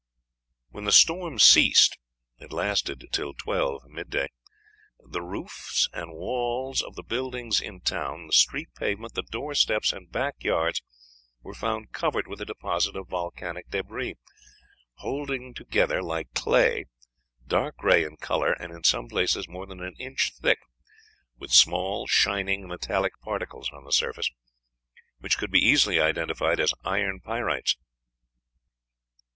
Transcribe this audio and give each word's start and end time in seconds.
When 0.69 0.85
the 0.85 0.91
storm 0.91 1.37
ceased 1.37 1.95
it 2.39 2.51
lasted 2.51 3.07
till 3.11 3.35
twelve, 3.35 3.83
mid 3.87 4.09
day 4.09 4.29
the 4.97 5.21
roofs 5.21 5.87
and 5.93 6.13
walls 6.15 6.81
of 6.81 6.95
the 6.95 7.03
buildings 7.03 7.61
in 7.61 7.81
town, 7.81 8.25
the 8.25 8.33
street 8.33 8.69
pavement, 8.73 9.13
the 9.13 9.21
door 9.21 9.53
steps 9.53 9.93
and 9.93 10.11
back 10.11 10.37
yards 10.43 10.81
were 11.43 11.53
found 11.53 11.91
covered 11.91 12.25
with 12.27 12.41
a 12.41 12.45
deposit 12.47 12.95
of 12.95 13.09
volcanic 13.09 13.69
débris, 13.69 14.15
holding 14.95 15.53
together 15.53 16.01
like 16.01 16.33
clay, 16.33 16.85
dark 17.45 17.77
gray 17.77 18.03
in 18.03 18.17
color, 18.17 18.53
and 18.53 18.73
in 18.73 18.83
some 18.83 19.07
places 19.07 19.47
more 19.47 19.67
than 19.67 19.83
an 19.83 19.93
inch 19.99 20.31
thick, 20.41 20.57
with 21.37 21.51
small, 21.53 22.07
shining 22.07 22.67
metallic 22.67 23.13
particles 23.21 23.69
on 23.71 23.83
the 23.85 23.91
surface, 23.93 24.31
which 25.19 25.37
could 25.37 25.51
be 25.51 25.63
easily 25.63 25.99
identified 26.01 26.59
as 26.59 26.73
iron 26.83 27.19
pyrites. 27.19 27.77